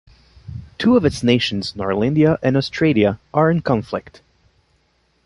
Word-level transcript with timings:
Two 0.79 0.97
of 0.97 1.05
its 1.05 1.21
nations, 1.21 1.73
Norlandia 1.73 2.39
and 2.41 2.55
Austradia, 2.55 3.19
are 3.35 3.51
in 3.51 3.61
conflict. 3.61 4.21